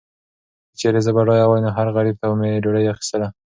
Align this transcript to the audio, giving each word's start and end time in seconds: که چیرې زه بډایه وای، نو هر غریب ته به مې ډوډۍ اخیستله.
که 0.69 0.75
چیرې 0.79 0.99
زه 1.05 1.11
بډایه 1.15 1.45
وای، 1.47 1.61
نو 1.65 1.69
هر 1.77 1.87
غریب 1.95 2.15
ته 2.21 2.25
به 2.29 2.35
مې 2.39 2.61
ډوډۍ 2.63 2.85
اخیستله. 2.93 3.27